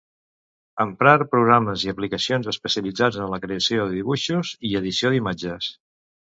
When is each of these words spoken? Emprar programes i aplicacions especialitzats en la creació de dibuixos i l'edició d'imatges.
Emprar 0.85 1.27
programes 1.33 1.83
i 1.89 1.91
aplicacions 1.93 2.49
especialitzats 2.55 3.21
en 3.27 3.31
la 3.35 3.41
creació 3.45 3.87
de 3.87 3.97
dibuixos 4.01 4.57
i 4.71 4.75
l'edició 4.75 5.17
d'imatges. 5.17 5.73